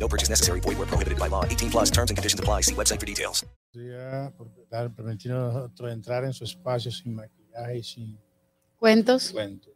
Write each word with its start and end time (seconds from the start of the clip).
No 0.00 0.08
purchase 0.08 0.30
necessary. 0.30 0.60
Void 0.60 0.78
where 0.78 0.86
prohibited 0.88 1.18
by 1.18 1.28
law. 1.28 1.44
18 1.44 1.70
plus 1.70 1.90
terms 1.90 2.10
and 2.10 2.16
conditions 2.16 2.40
apply. 2.40 2.62
See 2.62 2.74
website 2.74 2.98
for 2.98 3.06
details. 3.06 3.44
por 4.36 4.48
dar, 4.70 4.90
permitirnos 4.90 5.54
a 5.54 5.58
nosotros 5.60 5.92
entrar 5.92 6.24
en 6.24 6.32
su 6.32 6.44
espacio 6.44 6.90
sin 6.90 7.14
maquillaje 7.14 7.78
y 7.78 7.82
sin 7.84 8.18
¿Cuentos? 8.78 9.30
cuentos. 9.30 9.72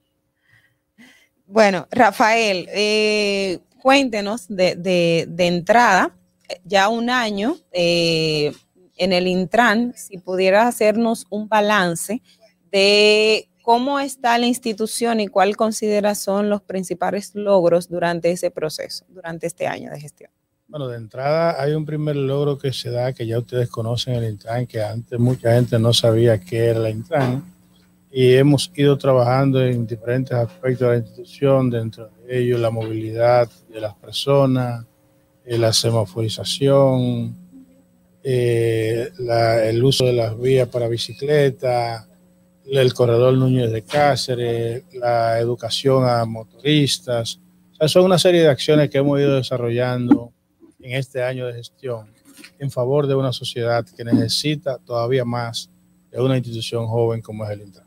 Bueno, 1.47 1.87
Rafael, 1.91 2.67
eh, 2.73 3.61
cuéntenos 3.83 4.47
de, 4.49 4.77
de- 4.77 5.27
de 5.29 5.47
entrada, 5.47 6.17
ya 6.65 6.89
un 6.89 7.11
año 7.11 7.57
eh, 7.71 8.53
en 8.97 9.13
el 9.13 9.27
Intran, 9.29 9.93
si 9.95 10.17
pudieras 10.19 10.67
hacernos 10.67 11.27
un 11.31 11.49
balance 11.49 12.23
de 12.73 13.49
cómo 13.65 13.99
está 13.99 14.37
la 14.37 14.45
institución 14.47 15.21
y 15.21 15.27
cuál 15.29 15.57
consideras 15.57 16.19
son 16.19 16.51
los 16.51 16.61
principales 16.61 17.35
logros 17.35 17.89
durante 17.89 18.31
ese 18.31 18.51
proceso, 18.51 19.07
durante 19.09 19.47
este 19.47 19.67
año 19.67 19.91
de 19.91 19.99
gestión. 19.99 20.31
Bueno, 20.69 20.87
de 20.87 20.99
entrada 20.99 21.61
hay 21.61 21.73
un 21.73 21.87
primer 21.87 22.15
logro 22.15 22.59
que 22.59 22.75
se 22.75 22.91
da, 22.91 23.15
que 23.15 23.27
ya 23.27 23.39
ustedes 23.39 23.71
conocen 23.71 24.15
el 24.17 24.29
Intran, 24.29 24.67
que 24.67 24.83
antes 24.83 25.19
mucha 25.19 25.55
gente 25.55 25.79
no 25.79 25.95
sabía 25.95 26.39
qué 26.39 26.67
era 26.67 26.81
la 26.81 26.91
Intran, 26.91 27.43
y 28.13 28.35
hemos 28.35 28.71
ido 28.75 28.99
trabajando 28.99 29.65
en 29.65 29.87
diferentes 29.87 30.37
aspectos 30.37 30.87
de 30.91 30.95
la 30.95 31.03
institución, 31.03 31.71
dentro 31.71 32.11
de 32.27 32.39
ellos 32.41 32.61
la 32.61 32.71
movilidad 32.71 33.49
de 33.73 33.81
las 33.81 33.95
personas, 33.95 34.85
eh, 35.47 35.57
la 35.57 35.73
semaforización, 35.73 37.35
eh, 38.23 39.11
la- 39.19 39.65
el 39.65 39.83
uso 39.83 40.05
de 40.05 40.13
las 40.13 40.39
vías 40.39 40.69
para 40.69 40.87
bicicleta, 40.87 42.07
el 42.67 42.95
corredor 42.95 43.35
Núñez 43.35 43.71
de 43.71 43.83
Cáceres, 43.83 44.85
la 44.95 45.39
educación 45.39 46.09
a 46.09 46.25
motoristas. 46.25 47.39
O 47.73 47.77
sea, 47.77 47.89
son 47.89 48.05
una 48.05 48.19
serie 48.19 48.43
de 48.43 48.49
acciones 48.49 48.91
que 48.91 48.99
hemos 48.99 49.19
ido 49.21 49.37
desarrollando 49.37 50.33
en 50.81 50.97
este 50.97 51.23
año 51.23 51.47
de 51.47 51.55
gestión 51.55 52.13
en 52.59 52.71
favor 52.71 53.07
de 53.07 53.15
una 53.15 53.33
sociedad 53.33 53.85
que 53.85 54.05
necesita 54.05 54.79
todavía 54.79 55.25
más 55.25 55.71
de 56.11 56.21
una 56.21 56.37
institución 56.37 56.87
joven 56.87 57.21
como 57.21 57.45
es 57.45 57.51
el 57.51 57.63
Intran. 57.63 57.87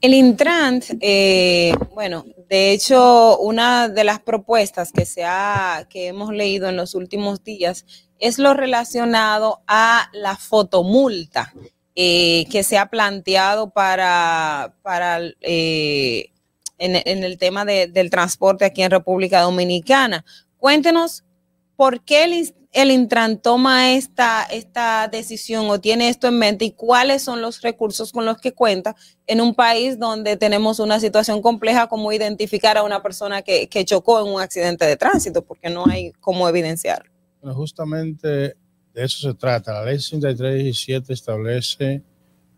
El 0.00 0.14
Intrant, 0.14 0.84
eh, 1.00 1.74
bueno, 1.94 2.24
de 2.48 2.72
hecho, 2.72 3.38
una 3.38 3.88
de 3.88 4.02
las 4.02 4.18
propuestas 4.20 4.92
que 4.92 5.04
se 5.04 5.24
ha, 5.24 5.86
que 5.90 6.06
hemos 6.06 6.32
leído 6.32 6.70
en 6.70 6.76
los 6.76 6.94
últimos 6.94 7.44
días 7.44 7.84
es 8.18 8.38
lo 8.38 8.54
relacionado 8.54 9.60
a 9.66 10.08
la 10.14 10.36
fotomulta 10.36 11.52
eh, 11.96 12.46
que 12.50 12.62
se 12.62 12.78
ha 12.78 12.86
planteado 12.86 13.70
para, 13.70 14.74
para 14.82 15.20
eh, 15.40 16.30
en, 16.78 17.24
el 17.24 17.36
tema 17.38 17.64
de- 17.64 17.88
del 17.88 18.10
transporte 18.10 18.64
aquí 18.64 18.82
en 18.82 18.90
República 18.90 19.40
Dominicana. 19.42 20.24
Cuéntenos 20.56 21.24
por 21.76 22.02
qué 22.04 22.24
el, 22.24 22.54
el 22.72 22.90
Intran 22.90 23.38
toma 23.42 23.92
esta, 23.92 24.44
esta 24.44 25.08
decisión 25.08 25.68
o 25.68 25.80
tiene 25.80 26.08
esto 26.08 26.28
en 26.28 26.38
mente 26.38 26.64
y 26.66 26.70
cuáles 26.72 27.22
son 27.22 27.42
los 27.42 27.60
recursos 27.62 28.12
con 28.12 28.24
los 28.24 28.38
que 28.38 28.52
cuenta 28.52 28.94
en 29.26 29.40
un 29.40 29.54
país 29.54 29.98
donde 29.98 30.36
tenemos 30.36 30.78
una 30.78 31.00
situación 31.00 31.42
compleja 31.42 31.88
como 31.88 32.12
identificar 32.12 32.76
a 32.78 32.82
una 32.82 33.02
persona 33.02 33.42
que, 33.42 33.68
que 33.68 33.84
chocó 33.84 34.20
en 34.20 34.32
un 34.32 34.40
accidente 34.40 34.84
de 34.86 34.96
tránsito, 34.96 35.42
porque 35.44 35.68
no 35.70 35.86
hay 35.86 36.12
cómo 36.20 36.48
evidenciarlo. 36.48 37.10
Justamente 37.54 38.54
de 38.94 39.04
eso 39.04 39.30
se 39.30 39.34
trata. 39.34 39.72
La 39.72 39.84
ley 39.84 39.98
6317 39.98 41.12
establece 41.12 42.02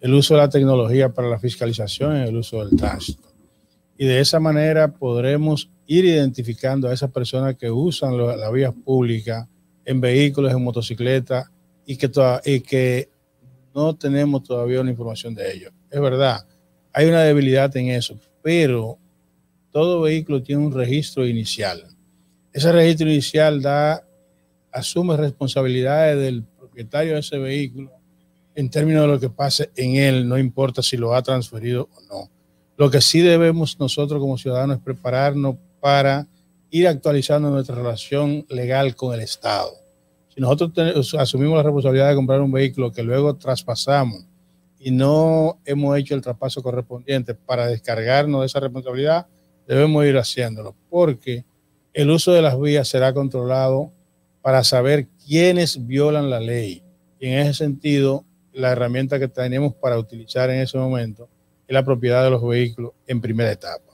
el 0.01 0.15
uso 0.15 0.35
de 0.35 0.41
la 0.41 0.49
tecnología 0.49 1.13
para 1.13 1.29
la 1.29 1.39
fiscalización 1.39 2.17
en 2.17 2.23
el 2.23 2.37
uso 2.37 2.65
del 2.65 2.77
tránsito. 2.77 3.29
Y 3.97 4.07
de 4.07 4.21
esa 4.21 4.41
manera 4.41 4.93
podremos 4.93 5.71
ir 5.87 6.05
identificando 6.05 6.89
a 6.89 6.93
esas 6.93 7.11
personas 7.11 7.57
que 7.57 7.71
usan 7.71 8.17
la 8.17 8.51
vía 8.51 8.73
pública 8.73 9.49
en 9.85 10.01
vehículos, 10.01 10.53
en 10.53 10.65
motocicletas 10.65 11.51
y 11.87 11.97
que, 11.97 12.11
y 12.45 12.61
que 12.61 13.11
no 13.75 13.95
tenemos 13.95 14.43
todavía 14.43 14.81
una 14.81 14.91
información 14.91 15.35
de 15.35 15.53
ellos. 15.53 15.73
Es 15.91 16.01
verdad, 16.01 16.47
hay 16.93 17.07
una 17.07 17.23
debilidad 17.23 17.75
en 17.77 17.89
eso, 17.89 18.19
pero 18.43 18.99
todo 19.71 20.03
vehículo 20.03 20.43
tiene 20.43 20.67
un 20.67 20.73
registro 20.73 21.27
inicial. 21.27 21.85
Ese 22.53 22.71
registro 22.73 23.09
inicial 23.09 23.63
da 23.63 24.05
asume 24.73 25.17
responsabilidades 25.17 26.19
del 26.19 26.43
propietario 26.43 27.15
de 27.15 27.21
ese 27.21 27.39
vehículo 27.39 27.91
en 28.55 28.71
términos 28.71 29.03
de 29.03 29.09
lo 29.09 29.21
que 29.21 29.31
pase 29.31 29.71
en 29.77 29.97
él, 29.97 30.29
no 30.29 30.39
importa 30.39 30.83
si 30.83 30.97
lo 30.97 31.15
ha 31.15 31.23
transferido 31.23 31.89
o 31.95 32.01
no. 32.15 32.31
Lo 32.77 32.91
que 32.91 33.01
sí 33.01 33.21
debemos 33.21 33.79
nosotros 33.79 34.21
como 34.21 34.39
ciudadanos 34.39 34.79
es 34.79 34.83
prepararnos 34.83 35.57
para 35.81 36.27
ir 36.71 36.89
actualizando 36.89 37.51
nuestra 37.51 37.75
relación 37.77 38.47
legal 38.49 38.97
con 38.97 39.15
el 39.15 39.21
Estado. 39.21 39.71
Si 40.35 40.41
nosotros 40.41 41.15
asumimos 41.15 41.57
la 41.59 41.63
responsabilidad 41.63 42.09
de 42.09 42.15
comprar 42.15 42.41
un 42.41 42.51
vehículo 42.51 42.91
que 42.91 43.03
luego 43.03 43.37
traspasamos 43.37 44.25
y 44.79 44.91
no 44.91 45.59
hemos 45.65 45.99
hecho 45.99 46.15
el 46.15 46.23
traspaso 46.23 46.63
correspondiente 46.63 47.35
para 47.35 47.67
descargarnos 47.67 48.41
de 48.41 48.47
esa 48.47 48.61
responsabilidad, 48.61 49.27
debemos 49.67 50.05
ir 50.07 50.17
haciéndolo, 50.17 50.75
porque 50.89 51.45
el 51.93 52.11
uso 52.11 52.33
de 52.33 52.43
las 52.43 52.59
vías 52.59 52.89
será 52.89 53.13
controlado 53.13 53.93
para 54.43 54.65
saber 54.65 55.09
quiénes 55.27 55.87
violan 55.87 56.29
la 56.29 56.41
ley. 56.41 56.83
Y 57.19 57.29
en 57.29 57.39
ese 57.39 57.55
sentido, 57.55 58.25
la 58.53 58.73
herramienta 58.73 59.19
que 59.19 59.29
tenemos 59.29 59.75
para 59.75 59.99
utilizar 59.99 60.51
en 60.51 60.61
ese 60.61 60.77
momento 60.77 61.29
es 61.67 61.73
la 61.75 61.85
propiedad 61.85 62.25
de 62.25 62.31
los 62.31 62.47
vehículos 62.47 62.93
en 63.07 63.21
primera 63.21 63.53
etapa. 63.53 63.85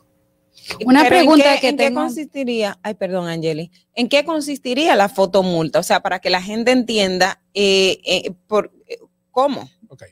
Una 0.85 1.03
Pero 1.05 1.17
¿en 1.17 1.21
pregunta 1.23 1.55
qué- 1.55 1.61
que 1.61 1.69
¿En 1.69 1.77
qué 1.77 1.95
consistiría? 1.95 2.79
Ay, 2.83 2.95
perdón, 2.95 3.29
Angeli. 3.29 3.71
¿En 3.95 4.09
qué 4.09 4.25
consistiría 4.25 4.97
la 4.97 5.09
fotomulta? 5.09 5.79
O 5.79 5.83
sea, 5.83 6.01
para 6.01 6.19
que 6.19 6.31
la 6.31 6.43
gente 6.43 6.73
entienda 6.73 7.41
eh, 7.55 7.99
eh, 8.05 8.33
por, 8.47 8.73
eh, 8.87 8.99
cómo. 9.31 9.69
Ok. 9.89 10.05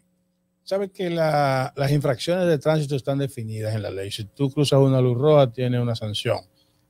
Sabes 0.62 0.90
que 0.92 1.10
la- 1.10 1.72
las 1.76 1.90
infracciones 1.92 2.46
de 2.46 2.58
tránsito 2.58 2.96
están 2.96 3.18
definidas 3.18 3.74
en 3.74 3.82
la 3.82 3.90
ley. 3.90 4.10
Si 4.10 4.24
tú 4.24 4.50
cruzas 4.50 4.80
una 4.80 5.00
luz 5.00 5.16
roja, 5.18 5.50
tiene 5.52 5.80
una 5.80 5.94
sanción. 5.94 6.38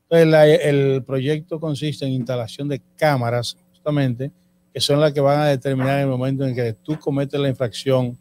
Entonces, 0.09 0.29
la- 0.29 0.47
el 0.47 1.03
proyecto 1.05 1.59
consiste 1.59 2.07
en 2.07 2.13
instalación 2.13 2.69
de 2.69 2.81
cámaras, 2.97 3.57
justamente, 3.73 4.31
que 4.73 4.81
son 4.81 5.01
las 5.01 5.13
que 5.13 5.21
van 5.21 5.41
a 5.41 5.47
determinar 5.47 5.99
el 6.01 6.07
momento 6.07 6.47
en 6.47 6.55
que 6.55 6.75
tú 6.75 6.99
cometes 6.99 7.41
la 7.41 7.49
infracción 7.49 8.17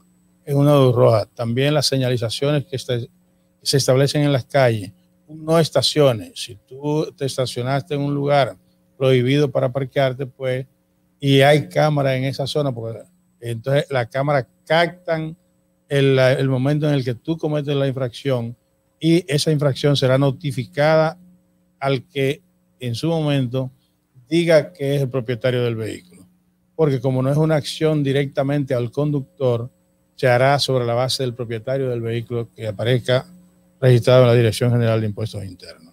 en 0.46 0.58
una 0.58 0.76
luz 0.76 0.96
roja. 0.96 1.26
También 1.36 1.74
las 1.74 1.86
señalizaciones 1.86 2.66
que, 2.66 2.78
se 2.78 3.78
establecen 3.78 4.24
en 4.24 4.32
las 4.32 4.46
calles. 4.46 4.92
No 5.28 5.60
estaciones. 5.60 6.34
Si 6.36 6.56
tú 6.68 7.12
te 7.18 7.26
estacionaste 7.26 7.96
en 7.96 8.02
un 8.02 8.14
lugar 8.14 8.56
prohibido 8.98 9.52
para 9.52 9.72
parquearte, 9.72 10.26
pues, 10.26 10.66
y 11.20 11.42
hay 11.42 11.68
cámara 11.68 12.16
en 12.16 12.26
esa 12.26 12.48
zona, 12.48 12.72
porque 12.72 13.02
entonces 13.40 13.86
las 13.90 14.08
cámaras 14.08 14.46
captan 14.66 15.36
el, 15.90 16.18
el 16.18 16.50
momento 16.50 16.88
en 16.88 16.96
el 16.96 17.04
que 17.04 17.16
tú 17.16 17.38
cometes 17.38 17.76
la 17.76 17.88
infracción 17.88 18.56
y 19.00 19.24
esa 19.28 19.52
infracción 19.52 19.96
será 19.96 20.18
notificada 20.18 21.18
al 21.80 22.08
que 22.08 22.42
en 22.80 22.96
su 22.96 23.08
momento 23.08 23.72
diga 24.28 24.74
que 24.74 24.96
es 24.96 25.02
el 25.02 25.10
propietario 25.10 25.64
del 25.64 25.76
vehículo. 25.76 26.26
Porque 26.76 27.00
como 27.00 27.22
no 27.22 27.32
es 27.32 27.38
una 27.38 27.56
acción 27.56 28.04
directamente 28.04 28.74
al 28.74 28.92
conductor, 28.92 29.70
se 30.16 30.28
hará 30.28 30.58
sobre 30.60 30.86
la 30.86 30.94
base 30.94 31.24
del 31.24 31.34
propietario 31.34 31.90
del 31.90 32.02
vehículo 32.02 32.50
que 32.54 32.68
aparezca 32.68 33.26
registrado 33.80 34.24
en 34.24 34.28
la 34.28 34.34
Dirección 34.34 34.72
General 34.72 35.00
de 35.00 35.08
Impuestos 35.08 35.44
Internos. 35.44 35.85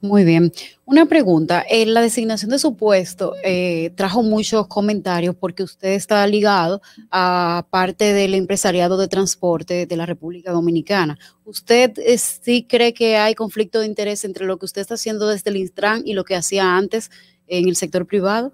Muy 0.00 0.24
bien. 0.24 0.52
Una 0.84 1.06
pregunta. 1.06 1.64
En 1.68 1.92
la 1.92 2.00
designación 2.00 2.50
de 2.50 2.58
su 2.58 2.76
puesto 2.76 3.34
eh, 3.44 3.90
trajo 3.94 4.22
muchos 4.22 4.66
comentarios 4.68 5.34
porque 5.34 5.62
usted 5.62 5.90
está 5.90 6.26
ligado 6.26 6.80
a 7.10 7.66
parte 7.70 8.12
del 8.12 8.34
empresariado 8.34 8.96
de 8.96 9.08
transporte 9.08 9.86
de 9.86 9.96
la 9.96 10.06
República 10.06 10.52
Dominicana. 10.52 11.18
¿Usted 11.44 11.92
eh, 11.98 12.18
sí 12.18 12.64
cree 12.68 12.94
que 12.94 13.16
hay 13.16 13.34
conflicto 13.34 13.80
de 13.80 13.86
interés 13.86 14.24
entre 14.24 14.46
lo 14.46 14.58
que 14.58 14.66
usted 14.66 14.82
está 14.82 14.94
haciendo 14.94 15.28
desde 15.28 15.50
el 15.50 15.56
Intran 15.56 16.02
y 16.04 16.14
lo 16.14 16.24
que 16.24 16.36
hacía 16.36 16.76
antes 16.76 17.10
en 17.46 17.68
el 17.68 17.76
sector 17.76 18.06
privado? 18.06 18.52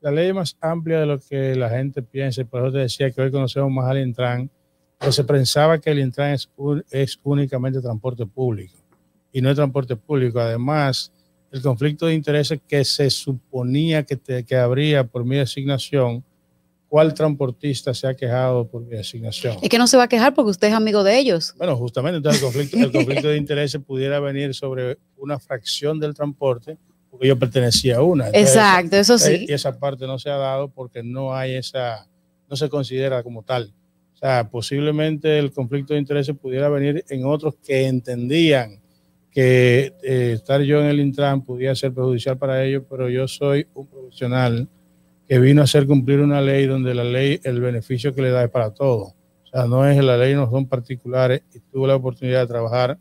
La 0.00 0.10
ley 0.10 0.28
es 0.28 0.34
más 0.34 0.56
amplia 0.60 1.00
de 1.00 1.06
lo 1.06 1.20
que 1.20 1.54
la 1.54 1.70
gente 1.70 2.02
piensa, 2.02 2.44
por 2.44 2.62
eso 2.62 2.72
te 2.72 2.78
decía 2.78 3.10
que 3.10 3.22
hoy 3.22 3.30
conocemos 3.30 3.70
más 3.70 3.88
al 3.88 3.98
Intran, 3.98 4.50
pero 4.98 5.12
se 5.12 5.24
pensaba 5.24 5.80
que 5.80 5.90
el 5.90 6.00
Intran 6.00 6.32
es, 6.32 6.50
es 6.90 7.18
únicamente 7.22 7.80
transporte 7.80 8.26
público 8.26 8.81
y 9.32 9.40
no 9.40 9.50
es 9.50 9.56
transporte 9.56 9.96
público. 9.96 10.38
Además, 10.40 11.12
el 11.50 11.60
conflicto 11.62 12.06
de 12.06 12.14
intereses 12.14 12.60
que 12.66 12.84
se 12.84 13.10
suponía 13.10 14.02
que, 14.04 14.16
te- 14.16 14.44
que 14.44 14.56
habría 14.56 15.04
por 15.04 15.24
mi 15.24 15.36
designación, 15.36 16.24
¿cuál 16.88 17.14
transportista 17.14 17.94
se 17.94 18.06
ha 18.06 18.14
quejado 18.14 18.66
por 18.68 18.82
mi 18.82 18.96
asignación? 18.96 19.56
Es 19.62 19.68
que 19.68 19.78
no 19.78 19.86
se 19.86 19.96
va 19.96 20.04
a 20.04 20.08
quejar 20.08 20.34
porque 20.34 20.50
usted 20.50 20.68
es 20.68 20.74
amigo 20.74 21.02
de 21.04 21.18
ellos. 21.18 21.54
Bueno, 21.58 21.76
justamente 21.76 22.18
entonces 22.18 22.42
el 22.42 22.46
conflicto, 22.46 22.76
el 22.78 22.92
conflicto 22.92 23.28
de 23.28 23.36
intereses 23.36 23.80
pudiera 23.84 24.20
venir 24.20 24.54
sobre 24.54 24.98
una 25.16 25.38
fracción 25.38 25.98
del 26.00 26.14
transporte 26.14 26.76
porque 27.10 27.28
yo 27.28 27.38
pertenecía 27.38 27.96
a 27.98 28.02
una. 28.02 28.26
Entonces, 28.28 28.56
Exacto, 28.56 28.96
eso 28.96 29.18
sí. 29.18 29.44
Y 29.48 29.52
esa 29.52 29.78
parte 29.78 30.06
no 30.06 30.18
se 30.18 30.30
ha 30.30 30.36
dado 30.36 30.68
porque 30.68 31.02
no 31.02 31.34
hay 31.34 31.54
esa, 31.54 32.06
no 32.48 32.56
se 32.56 32.68
considera 32.70 33.22
como 33.22 33.42
tal. 33.42 33.74
O 34.14 34.16
sea, 34.16 34.48
posiblemente 34.48 35.38
el 35.38 35.52
conflicto 35.52 35.92
de 35.94 36.00
intereses 36.00 36.34
pudiera 36.36 36.68
venir 36.70 37.04
en 37.10 37.24
otros 37.26 37.54
que 37.56 37.86
entendían 37.86 38.80
que 39.32 39.94
eh, 40.02 40.32
estar 40.34 40.60
yo 40.60 40.80
en 40.80 40.86
el 40.86 41.00
Intran 41.00 41.42
podía 41.42 41.74
ser 41.74 41.92
perjudicial 41.92 42.36
para 42.36 42.62
ellos, 42.64 42.84
pero 42.88 43.08
yo 43.08 43.26
soy 43.26 43.66
un 43.74 43.86
profesional 43.86 44.68
que 45.26 45.38
vino 45.38 45.62
a 45.62 45.64
hacer 45.64 45.86
cumplir 45.86 46.20
una 46.20 46.40
ley 46.40 46.66
donde 46.66 46.94
la 46.94 47.04
ley, 47.04 47.40
el 47.42 47.60
beneficio 47.60 48.14
que 48.14 48.22
le 48.22 48.30
da 48.30 48.44
es 48.44 48.50
para 48.50 48.74
todos. 48.74 49.14
O 49.44 49.46
sea, 49.50 49.66
no 49.66 49.86
es 49.86 50.02
la 50.04 50.18
ley, 50.18 50.34
no 50.34 50.50
son 50.50 50.66
particulares 50.66 51.42
y 51.54 51.60
tuve 51.60 51.88
la 51.88 51.96
oportunidad 51.96 52.40
de 52.40 52.46
trabajar 52.46 52.98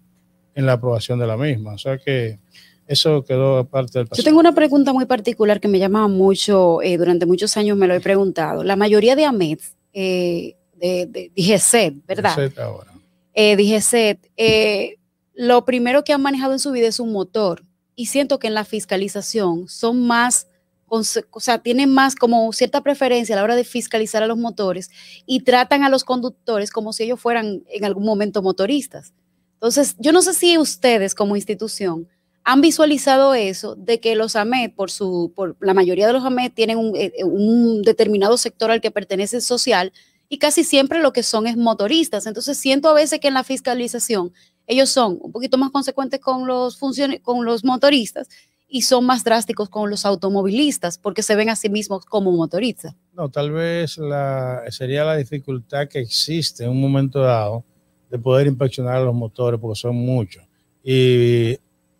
en 0.55 0.65
la 0.65 0.73
aprobación 0.73 1.19
de 1.19 1.27
la 1.27 1.35
misma. 1.35 1.73
O 1.73 1.77
sea 1.77 1.97
que 1.97 2.39
eso 2.87 3.23
quedó 3.23 3.57
aparte 3.57 3.99
del 3.99 4.07
pasado. 4.07 4.23
Yo 4.23 4.29
tengo 4.29 4.39
una 4.39 4.53
pregunta 4.53 4.93
muy 4.93 5.05
particular 5.05 5.59
que 5.59 5.67
me 5.67 5.79
llama 5.79 6.07
mucho, 6.07 6.81
eh, 6.81 6.97
durante 6.97 7.25
muchos 7.25 7.57
años 7.57 7.77
me 7.77 7.87
lo 7.87 7.93
he 7.93 8.01
preguntado. 8.01 8.63
La 8.63 8.77
mayoría 8.77 9.15
de 9.15 9.25
AMETs, 9.25 9.75
eh, 9.93 10.55
de, 10.75 11.05
de, 11.07 11.31
DGCET, 11.35 12.05
¿verdad? 12.07 12.35
DGCET 12.35 12.59
ahora. 12.59 12.91
Eh, 13.33 13.55
DGCET, 13.55 14.31
eh, 14.35 14.97
lo 15.41 15.65
primero 15.65 16.03
que 16.03 16.13
han 16.13 16.21
manejado 16.21 16.53
en 16.53 16.59
su 16.59 16.71
vida 16.71 16.87
es 16.87 16.99
un 16.99 17.11
motor 17.11 17.63
y 17.95 18.05
siento 18.05 18.37
que 18.37 18.45
en 18.45 18.53
la 18.53 18.63
fiscalización 18.63 19.67
son 19.67 20.05
más 20.05 20.45
o 20.87 21.39
sea, 21.39 21.57
tienen 21.57 21.89
más 21.89 22.15
como 22.15 22.51
cierta 22.53 22.81
preferencia 22.81 23.33
a 23.33 23.37
la 23.37 23.43
hora 23.43 23.55
de 23.55 23.63
fiscalizar 23.63 24.21
a 24.21 24.27
los 24.27 24.37
motores 24.37 24.91
y 25.25 25.39
tratan 25.39 25.83
a 25.83 25.89
los 25.89 26.03
conductores 26.03 26.69
como 26.69 26.93
si 26.93 27.05
ellos 27.05 27.19
fueran 27.19 27.63
en 27.69 27.85
algún 27.85 28.05
momento 28.05 28.43
motoristas. 28.43 29.13
Entonces, 29.53 29.95
yo 29.97 30.11
no 30.11 30.21
sé 30.21 30.35
si 30.35 30.59
ustedes 30.59 31.15
como 31.15 31.35
institución 31.35 32.07
han 32.43 32.61
visualizado 32.61 33.33
eso 33.33 33.75
de 33.75 33.99
que 33.99 34.15
los 34.15 34.35
AMET, 34.35 34.75
por 34.75 34.91
su, 34.91 35.31
por 35.33 35.55
la 35.59 35.73
mayoría 35.73 36.05
de 36.05 36.13
los 36.13 36.25
AMET 36.25 36.53
tienen 36.53 36.91
eh, 36.95 37.23
un 37.23 37.81
determinado 37.81 38.37
sector 38.37 38.69
al 38.69 38.81
que 38.81 38.91
pertenece 38.91 39.41
social 39.41 39.91
y 40.27 40.37
casi 40.37 40.63
siempre 40.63 41.01
lo 41.01 41.13
que 41.13 41.23
son 41.23 41.47
es 41.47 41.57
motoristas. 41.57 42.25
Entonces, 42.25 42.57
siento 42.57 42.89
a 42.89 42.93
veces 42.93 43.19
que 43.19 43.27
en 43.27 43.33
la 43.33 43.43
fiscalización 43.43 44.33
ellos 44.67 44.89
son 44.89 45.17
un 45.21 45.31
poquito 45.31 45.57
más 45.57 45.71
consecuentes 45.71 46.19
con 46.19 46.47
los, 46.47 46.79
con 47.21 47.45
los 47.45 47.63
motoristas 47.63 48.27
y 48.67 48.83
son 48.83 49.05
más 49.05 49.23
drásticos 49.23 49.69
con 49.69 49.89
los 49.89 50.05
automovilistas 50.05 50.97
porque 50.97 51.23
se 51.23 51.35
ven 51.35 51.49
a 51.49 51.57
sí 51.57 51.69
mismos 51.69 52.05
como 52.05 52.31
motoristas. 52.31 52.95
No, 53.13 53.29
tal 53.29 53.51
vez 53.51 53.97
la, 53.97 54.63
sería 54.69 55.03
la 55.03 55.17
dificultad 55.17 55.89
que 55.89 55.99
existe 55.99 56.63
en 56.63 56.69
un 56.69 56.79
momento 56.79 57.19
dado 57.19 57.65
de 58.09 58.17
poder 58.17 58.47
inspeccionar 58.47 59.01
los 59.01 59.13
motores 59.13 59.59
porque 59.59 59.77
son 59.77 59.97
muchos. 59.97 60.43
Y 60.83 61.57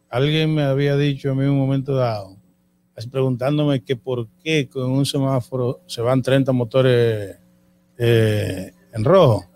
alguien 0.10 0.56
me 0.56 0.64
había 0.64 0.96
dicho 0.96 1.32
a 1.32 1.36
mí 1.36 1.44
en 1.44 1.50
un 1.50 1.58
momento 1.58 1.94
dado, 1.94 2.38
preguntándome 3.12 3.84
que 3.84 3.98
por 3.98 4.30
qué 4.42 4.70
con 4.70 4.92
un 4.92 5.06
semáforo 5.06 5.82
se 5.88 6.02
van 6.02 6.22
30 6.22 6.52
motores 6.54 7.38
eh, 7.98 8.72
en 8.94 9.04
rojo 9.04 9.51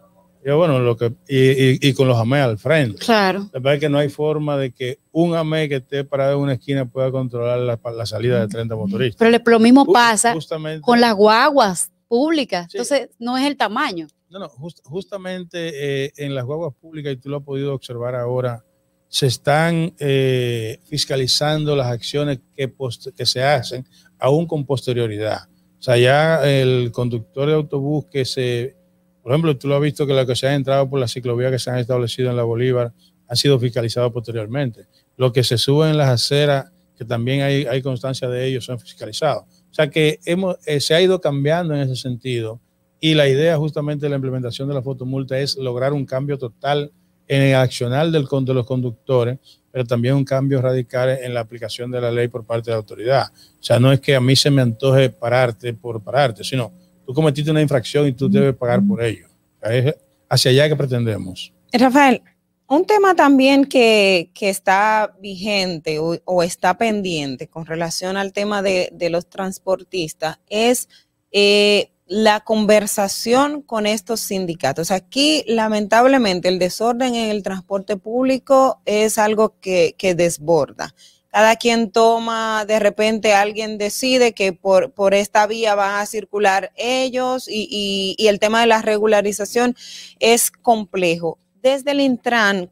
bueno, 0.54 0.80
lo 0.80 0.96
que, 0.96 1.12
y, 1.28 1.94
con 1.94 2.08
los 2.08 2.18
AME 2.18 2.40
al 2.40 2.60
frente. 2.60 3.00
Claro. 3.00 3.50
La 3.52 3.60
verdad 3.60 3.74
es 3.76 3.80
que 3.80 3.90
no 3.90 3.98
hay 3.98 4.10
forma 4.10 4.58
de 4.58 4.72
que 4.72 5.00
un 5.12 5.36
AME 5.36 5.68
que 5.68 5.78
esté 5.78 6.04
parado 6.04 6.34
en 6.34 6.40
una 6.40 6.54
esquina 6.54 6.86
pueda 6.86 7.10
controlar 7.12 7.60
la, 7.60 8.06
salida 8.06 8.42
de 8.42 8.48
30 8.48 8.76
motoristas. 8.76 9.18
Pero 9.18 9.44
lo 9.44 9.60
mismo 9.60 9.92
pasa 9.92 10.36
con 10.82 11.02
las 11.02 11.16
guaguas 11.16 11.92
públicas. 12.08 12.68
Entonces, 12.72 13.10
no 13.18 13.38
es 13.38 13.46
el 13.46 13.58
tamaño. 13.58 14.08
No, 14.30 14.40
no, 14.40 14.50
justamente 14.50 16.06
eh, 16.06 16.14
en 16.18 16.36
las 16.36 16.46
guaguas 16.46 16.74
públicas, 16.80 17.14
y 17.14 17.18
tú 17.18 17.30
lo 17.30 17.38
has 17.38 17.44
podido 17.44 17.74
observar 17.74 18.16
ahora, 18.16 18.64
se 19.08 19.28
están 19.28 19.94
eh, 19.98 20.80
fiscalizando 20.86 21.76
las 21.76 21.88
acciones 21.88 22.40
que, 22.56 22.72
que 23.16 23.26
se 23.26 23.44
hacen 23.44 23.88
aún 24.20 24.46
con 24.46 24.66
posterioridad. 24.66 25.48
O 25.80 25.82
sea, 25.82 25.98
ya 25.98 26.44
el 26.46 26.92
conductor 26.92 27.48
de 27.48 27.54
autobús 27.54 28.06
que 28.12 28.26
se 28.26 28.76
por 29.25 29.31
ejemplo, 29.31 29.57
tú 29.57 29.68
lo 29.68 29.77
has 29.77 29.81
visto 29.81 30.06
que 30.06 30.13
los 30.13 30.27
que 30.27 30.36
se 30.36 30.48
han 30.48 30.54
entrado 30.54 30.88
por 30.88 31.00
la 31.00 31.07
ciclovía 31.07 31.50
que 31.50 31.57
se 31.57 31.72
han 31.72 31.80
establecido 31.80 32.30
en 32.30 32.38
la 32.38 32.44
Bolívar 32.44 32.94
han 33.27 33.36
sido 33.36 33.60
fiscalizados 33.60 34.13
posteriormente. 34.13 34.86
Lo 35.18 35.33
que 35.33 35.44
se 35.44 35.57
sube 35.57 35.89
en 35.89 35.98
las 35.98 36.10
aceras, 36.10 36.72
que 36.95 37.06
también 37.06 37.42
hay, 37.42 37.66
hay 37.66 37.81
constancia 37.81 38.30
de 38.30 38.45
ellos, 38.45 38.66
son 38.66 38.80
fiscalizados. 38.80 39.45
O 39.45 39.74
sea 39.74 39.89
que 39.89 40.19
hemos, 40.25 40.57
eh, 40.68 40.80
se 40.80 40.94
ha 40.94 41.01
ido 41.01 41.19
cambiando 41.19 41.74
en 41.74 41.81
ese 41.81 41.95
sentido 41.95 42.62
y 43.00 43.16
la 43.16 43.27
idea 43.27 43.57
justamente 43.57 44.06
de 44.06 44.12
la 44.12 44.18
implementación 44.18 44.68
de 44.68 44.75
la 44.75 44.83
fotomulta 44.83 45.39
es 45.39 45.57
lograr 45.57 45.92
un 45.94 46.06
cambio 46.06 46.38
total 46.38 46.92
en 47.27 47.42
el 47.42 47.56
accional 47.56 48.12
del, 48.12 48.27
de 48.30 48.54
los 48.54 48.68
conductores, 48.68 49.39
pero 49.72 49.86
también 49.86 50.13
un 50.13 50.24
cambio 50.24 50.62
radical 50.62 51.10
en 51.10 51.33
la 51.33 51.39
aplicación 51.39 51.89
de 51.89 52.00
la 52.00 52.12
ley 52.12 52.27
por 52.27 52.45
parte 52.45 52.69
de 52.69 52.74
la 52.74 52.77
autoridad. 52.77 53.25
O 53.60 53.63
sea, 53.63 53.80
no 53.80 53.92
es 53.92 54.00
que 54.00 54.16
a 54.16 54.22
mí 54.22 54.36
se 54.36 54.51
me 54.51 54.62
antoje 54.62 55.10
pararte 55.10 55.74
por 55.74 56.04
pararte, 56.04 56.44
sino 56.44 56.85
tú 57.06 57.13
cometiste 57.13 57.52
una 57.52 57.62
infracción 57.62 58.07
y 58.07 58.13
tú 58.13 58.30
debes 58.30 58.56
pagar 58.56 58.81
por 58.86 59.04
ello. 59.04 59.28
Es 59.62 59.96
hacia 60.30 60.52
allá 60.52 60.69
que 60.69 60.75
pretendemos. 60.75 61.54
Rafael, 61.72 62.22
un 62.68 62.86
tema 62.86 63.16
también 63.16 63.66
que, 63.66 64.31
está 64.40 65.16
vigente 65.19 66.00
o, 66.00 66.44
está 66.44 66.78
pendiente 66.78 67.48
con 67.48 67.66
relación 67.66 68.18
al 68.18 68.34
tema 68.34 68.62
de, 68.62 68.92
los 69.10 69.30
transportistas 69.30 70.40
es 70.50 70.90
eh, 71.31 71.92
la 72.07 72.40
conversación 72.40 73.62
con 73.62 73.86
estos 73.86 74.19
sindicatos. 74.22 74.92
Aquí, 74.92 75.44
lamentablemente, 75.48 76.48
el 76.48 76.60
desorden 76.60 77.13
en 77.16 77.30
el 77.30 77.44
transporte 77.44 77.98
público 77.98 78.81
es 78.86 79.18
algo 79.18 79.60
que, 79.60 79.96
que 79.98 80.16
desborda 80.16 80.94
cada 81.36 81.58
quien 81.58 81.92
toma, 81.92 82.64
de 82.66 82.80
repente 82.80 83.34
alguien 83.34 83.78
decide 83.78 84.32
que 84.32 84.54
por, 84.54 84.94
por 84.94 85.14
esta 85.14 85.46
vía 85.48 85.76
van 85.76 85.96
a 86.00 86.06
circular 86.06 86.72
ellos 86.78 87.50
y, 87.50 88.16
y 88.18 88.28
el 88.28 88.40
tema 88.40 88.62
de 88.62 88.68
la 88.68 88.82
regularización 88.82 89.76
es 90.22 90.50
complejo. 90.50 91.38
Desde 91.62 91.92
el 91.92 92.00
Intran, 92.00 92.72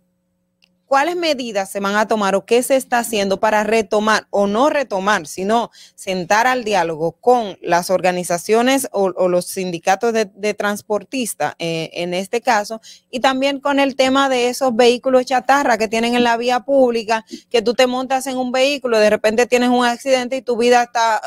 cuáles 0.86 1.16
medidas 1.16 1.72
se 1.72 1.80
van 1.80 1.96
a 1.96 2.08
tomar 2.08 2.36
o 2.36 2.46
qué 2.46 2.64
se 2.64 2.76
está 2.76 3.00
haciendo 3.00 3.40
para 3.40 3.64
retomar 3.64 4.28
o 4.30 4.48
no 4.48 4.70
retomar, 4.70 5.28
sino 5.28 5.72
sentar 5.96 6.48
al 6.48 6.64
diálogo 6.64 7.14
con 7.14 7.58
las 7.62 7.90
organizaciones 7.90 8.88
o, 8.92 9.10
los 9.28 9.46
sindicatos 9.46 10.14
de, 10.14 10.54
transportistas 10.54 11.56
eh, 11.60 11.90
en 11.94 12.14
este 12.14 12.42
caso 12.42 12.82
y 13.10 13.20
también 13.20 13.60
con 13.60 13.80
el 13.80 13.96
tema 13.96 14.30
de 14.30 14.50
esos 14.50 14.76
vehículos 14.76 15.26
chatarra 15.26 15.78
que 15.78 15.88
tienen 15.88 16.16
en 16.16 16.24
la 16.24 16.38
vía 16.38 16.62
pública, 16.62 17.26
que 17.50 17.62
tú 17.62 17.74
te 17.74 17.88
montas 17.88 18.28
en 18.28 18.38
un 18.38 18.52
vehículo, 18.52 19.00
de 19.00 19.10
repente 19.10 19.48
tienes 19.48 19.70
un 19.70 19.86
accidente 19.86 20.38
y 20.38 20.42
tu 20.42 20.58
vida 20.58 20.84
está, 20.84 21.22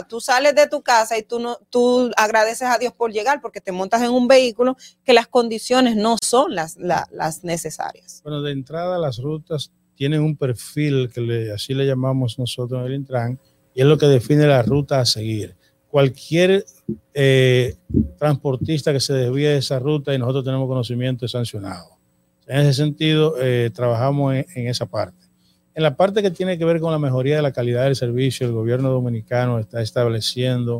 o 0.00 0.04
tú 0.06 0.20
sales 0.20 0.54
de 0.54 0.66
tu 0.66 0.82
casa 0.82 1.18
y 1.18 1.22
tú 1.22 1.40
no, 1.40 1.58
tú 1.70 2.10
agradeces 2.16 2.68
a 2.68 2.78
Dios 2.78 2.92
por 2.92 3.12
llegar 3.12 3.40
porque 3.40 3.60
te 3.60 3.72
montas 3.72 4.02
en 4.02 4.10
un 4.10 4.28
vehículo 4.28 4.76
que 5.04 5.12
las 5.12 5.26
condiciones 5.26 5.96
no 5.96 6.16
son 6.22 6.54
las, 6.54 6.76
las 6.76 7.44
necesarias. 7.44 8.20
Bueno, 8.22 8.42
de 8.42 8.52
entrada 8.52 8.98
la 8.98 9.09
las 9.10 9.18
rutas 9.18 9.72
tienen 9.96 10.22
un 10.22 10.36
perfil 10.36 11.10
que 11.12 11.20
le, 11.20 11.52
así 11.52 11.74
le 11.74 11.84
llamamos 11.84 12.38
nosotros 12.38 12.80
en 12.80 12.86
el 12.86 12.94
Intran, 12.94 13.40
y 13.74 13.80
es 13.80 13.86
lo 13.86 13.98
que 13.98 14.06
define 14.06 14.46
la 14.46 14.62
ruta 14.62 15.00
a 15.00 15.04
seguir. 15.04 15.56
Cualquier 15.88 16.64
eh, 17.12 17.74
transportista 18.18 18.92
que 18.92 19.00
se 19.00 19.12
desvíe 19.12 19.48
de 19.48 19.56
esa 19.56 19.80
ruta 19.80 20.14
y 20.14 20.18
nosotros 20.18 20.44
tenemos 20.44 20.68
conocimiento 20.68 21.26
es 21.26 21.32
sancionado. 21.32 21.98
En 22.46 22.60
ese 22.60 22.74
sentido, 22.74 23.34
eh, 23.40 23.70
trabajamos 23.74 24.34
en, 24.34 24.68
esa 24.68 24.86
parte. 24.86 25.26
En 25.74 25.82
la 25.82 25.96
parte 25.96 26.22
que 26.22 26.30
tiene 26.30 26.56
que 26.56 26.64
ver 26.64 26.80
con 26.80 26.92
la 26.92 26.98
mejoría 26.98 27.36
de 27.36 27.42
la 27.42 27.52
calidad 27.52 27.84
del 27.84 27.96
servicio, 27.96 28.46
el 28.46 28.52
gobierno 28.52 28.90
dominicano 28.90 29.58
está 29.58 29.82
estableciendo 29.82 30.78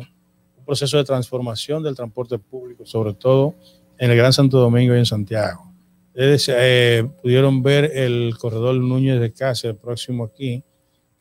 un 0.57 0.65
proceso 0.65 0.97
de 0.97 1.03
transformación 1.03 1.83
del 1.83 1.95
transporte 1.95 2.39
público, 2.39 2.85
sobre 2.85 3.13
todo 3.13 3.55
en 3.97 4.09
el 4.09 4.17
Gran 4.17 4.31
Santo 4.31 4.57
Domingo 4.57 4.95
y 4.95 4.99
en 4.99 5.05
Santiago. 5.05 5.70
Ustedes 6.13 6.51
eh, 6.53 7.09
pudieron 7.21 7.63
ver 7.63 7.89
el 7.95 8.35
corredor 8.37 8.75
Núñez 8.75 9.21
de 9.21 9.31
Cáceres, 9.31 9.77
próximo 9.77 10.25
aquí, 10.25 10.61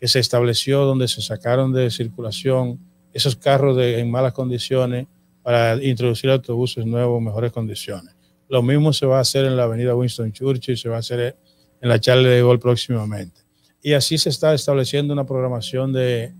que 0.00 0.08
se 0.08 0.18
estableció 0.18 0.80
donde 0.84 1.06
se 1.06 1.22
sacaron 1.22 1.72
de 1.72 1.90
circulación 1.92 2.80
esos 3.12 3.36
carros 3.36 3.76
de, 3.76 4.00
en 4.00 4.10
malas 4.10 4.32
condiciones 4.32 5.06
para 5.42 5.80
introducir 5.80 6.28
autobuses 6.30 6.84
nuevos 6.86 7.18
en 7.18 7.24
mejores 7.24 7.52
condiciones. 7.52 8.16
Lo 8.48 8.64
mismo 8.64 8.92
se 8.92 9.06
va 9.06 9.18
a 9.18 9.20
hacer 9.20 9.44
en 9.44 9.56
la 9.56 9.62
avenida 9.62 9.94
Winston 9.94 10.32
Churchill, 10.32 10.76
se 10.76 10.88
va 10.88 10.96
a 10.96 11.00
hacer 11.00 11.36
en 11.80 11.88
la 11.88 12.00
Charle 12.00 12.28
de 12.28 12.42
Gol 12.42 12.58
próximamente. 12.58 13.42
Y 13.80 13.92
así 13.92 14.18
se 14.18 14.28
está 14.28 14.52
estableciendo 14.54 15.12
una 15.12 15.24
programación 15.24 15.92
de, 15.92 16.34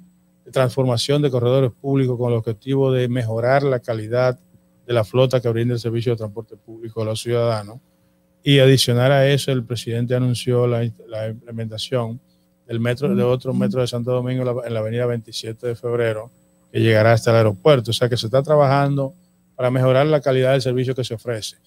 de 0.45 0.51
transformación 0.51 1.23
de 1.23 1.31
corredores 1.31 1.71
públicos 1.71 2.19
con 2.19 2.33
el 2.33 2.39
objetivo 2.39 2.91
de 2.91 3.09
mejorar 3.09 3.63
la 3.63 3.79
calidad 3.79 4.41
de 4.89 4.93
la 4.93 5.05
flota 5.05 5.41
que 5.41 5.49
brinda 5.51 5.75
el 5.75 5.81
servicio 5.81 6.13
de 6.13 6.19
transporte 6.19 6.57
público 6.57 7.03
a 7.03 7.05
los 7.05 7.21
ciudadanos 7.21 7.79
y 8.43 8.59
adicional 8.59 9.13
a 9.13 9.29
eso, 9.29 9.53
el 9.53 9.65
presidente 9.65 10.15
anunció 10.15 10.67
la, 10.67 10.85
implementación 10.85 12.21
del 12.67 12.81
metro, 12.81 13.15
de 13.15 13.23
otro 13.23 13.53
metro 13.53 13.81
de 13.81 13.87
Santo 13.87 14.13
Domingo 14.13 14.63
en 14.65 14.75
la 14.75 14.81
avenida 14.81 15.07
27 15.07 15.67
de 15.67 15.75
febrero, 15.75 16.31
que 16.73 16.81
llegará 16.81 17.13
hasta 17.13 17.31
el 17.31 17.39
aeropuerto. 17.39 17.91
O 17.91 17.95
sea 17.95 18.09
que 18.09 18.17
se 18.17 18.27
está 18.27 18.43
trabajando 18.43 19.15
para 19.57 19.71
mejorar 19.71 20.07
la 20.07 20.21
calidad 20.21 20.53
del 20.53 20.63
servicio 20.63 20.95
que 20.95 21.05
se 21.05 21.15
ofrece. 21.15 21.59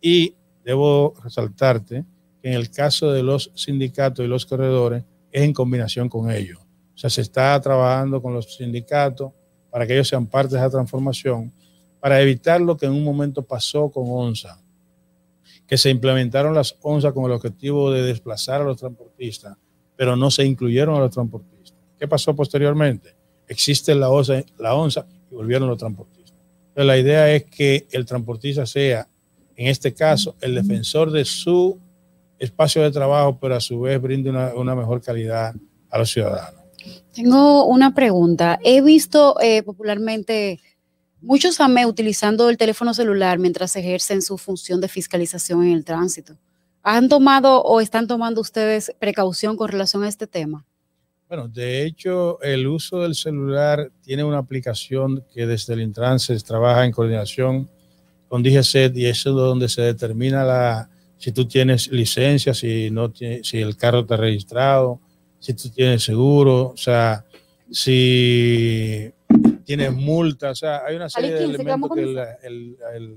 Y 0.00 0.34
debo 0.64 1.14
resaltarte 1.22 2.04
que 2.40 2.48
en 2.48 2.54
el 2.54 2.70
caso 2.70 3.12
de 3.12 3.22
los 3.22 3.50
sindicatos 3.54 4.24
y 4.24 4.28
los 4.28 4.46
corredores 4.46 5.04
es 5.30 5.42
en 5.42 5.52
combinación 5.52 6.08
con 6.08 6.30
ellos. 6.30 6.58
O 6.94 6.98
sea, 6.98 7.10
se 7.10 7.20
está 7.20 7.60
trabajando 7.60 8.22
con 8.22 8.32
los 8.32 8.54
sindicatos 8.54 9.32
para 9.70 9.86
que 9.86 9.94
ellos 9.94 10.08
sean 10.08 10.26
parte 10.26 10.54
de 10.54 10.60
esa 10.60 10.70
transformación, 10.70 11.52
para 12.00 12.20
evitar 12.20 12.60
lo 12.60 12.76
que 12.76 12.86
en 12.86 12.92
un 12.92 13.04
momento 13.04 13.42
pasó 13.42 13.90
con 13.90 14.04
ONSA, 14.06 14.61
que 15.66 15.78
se 15.78 15.90
implementaron 15.90 16.54
las 16.54 16.76
ONSA 16.82 17.12
con 17.12 17.24
el 17.24 17.32
objetivo 17.32 17.90
de 17.90 18.02
desplazar 18.02 18.60
a 18.60 18.64
los 18.64 18.76
transportistas, 18.76 19.56
pero 19.96 20.16
no 20.16 20.30
se 20.30 20.44
incluyeron 20.44 20.96
a 20.96 21.00
los 21.00 21.10
transportistas. 21.10 21.78
¿Qué 21.98 22.08
pasó 22.08 22.34
posteriormente? 22.34 23.14
Existe 23.48 23.94
la 23.94 24.10
ONSA, 24.10 24.44
la 24.58 24.74
y 25.30 25.34
volvieron 25.34 25.68
los 25.68 25.78
transportistas. 25.78 26.36
La 26.74 26.98
idea 26.98 27.32
es 27.32 27.44
que 27.44 27.86
el 27.90 28.06
transportista 28.06 28.66
sea, 28.66 29.06
en 29.56 29.68
este 29.68 29.92
caso, 29.92 30.36
el 30.40 30.54
defensor 30.54 31.10
de 31.10 31.24
su 31.24 31.78
espacio 32.38 32.82
de 32.82 32.90
trabajo, 32.90 33.38
pero 33.40 33.54
a 33.54 33.60
su 33.60 33.80
vez 33.80 34.00
brinde 34.00 34.30
una, 34.30 34.54
una 34.54 34.74
mejor 34.74 35.00
calidad 35.00 35.54
a 35.90 35.98
los 35.98 36.10
ciudadanos. 36.10 36.62
Tengo 37.12 37.66
una 37.66 37.94
pregunta. 37.94 38.58
He 38.64 38.80
visto 38.80 39.40
eh, 39.40 39.62
popularmente 39.62 40.58
muchos 41.22 41.60
AME 41.60 41.86
utilizando 41.86 42.50
el 42.50 42.56
teléfono 42.56 42.92
celular 42.92 43.38
mientras 43.38 43.74
ejercen 43.76 44.22
su 44.22 44.38
función 44.38 44.80
de 44.80 44.88
fiscalización 44.88 45.64
en 45.64 45.72
el 45.72 45.84
tránsito. 45.84 46.36
¿Han 46.82 47.08
tomado 47.08 47.62
o 47.62 47.80
están 47.80 48.06
tomando 48.06 48.40
ustedes 48.40 48.92
precaución 48.98 49.56
con 49.56 49.68
relación 49.68 50.02
a 50.02 50.08
este 50.08 50.26
tema? 50.26 50.64
Bueno, 51.28 51.48
de 51.48 51.86
hecho, 51.86 52.42
el 52.42 52.66
uso 52.66 53.00
del 53.00 53.14
celular 53.14 53.90
tiene 54.02 54.22
una 54.24 54.38
aplicación 54.38 55.24
que 55.32 55.46
desde 55.46 55.72
el 55.72 55.80
Intranses 55.80 56.44
trabaja 56.44 56.84
en 56.84 56.92
coordinación 56.92 57.70
con 58.28 58.42
DGCET 58.42 58.94
y 58.96 59.06
eso 59.06 59.30
es 59.30 59.36
donde 59.36 59.68
se 59.68 59.82
determina 59.82 60.44
la, 60.44 60.90
si 61.16 61.32
tú 61.32 61.46
tienes 61.46 61.88
licencia, 61.88 62.52
si, 62.52 62.90
no 62.90 63.12
si 63.14 63.58
el 63.58 63.76
carro 63.76 64.00
está 64.00 64.16
registrado, 64.16 65.00
si 65.38 65.54
tú 65.54 65.70
tienes 65.70 66.02
seguro, 66.02 66.72
o 66.74 66.76
sea, 66.76 67.24
si 67.70 69.10
tienes 69.76 69.92
multa, 69.92 70.50
o 70.50 70.54
sea, 70.54 70.82
hay 70.86 70.96
una 70.96 71.08
serie 71.08 71.32
de 71.32 71.44
elementos 71.44 71.90
que 71.94 72.02
el, 72.02 72.18
el, 72.42 72.76
el, 72.94 73.16